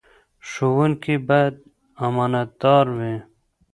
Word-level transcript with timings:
ښوونکي 0.49 1.15
باید 1.27 1.55
امانتدار 2.07 2.85
وي. 2.97 3.15